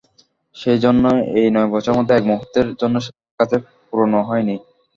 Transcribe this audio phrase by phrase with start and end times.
[0.55, 3.55] সেইজন্যে এই ন বছরের মধ্যে এক মুহূর্তের জন্যে সে আমার কাছে
[3.87, 4.55] পুরোনো হয় নি।